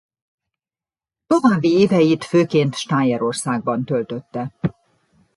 [1.27, 4.53] További éveit főként Stájerországban töltötte.